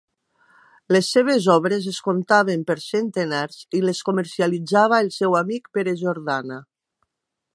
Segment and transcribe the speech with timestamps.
[0.95, 6.61] Les seves obres es contaven per centenars i les comercialitzava el seu amic Pere Jordana.